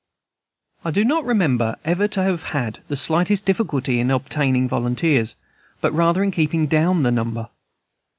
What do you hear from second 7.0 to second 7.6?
the number.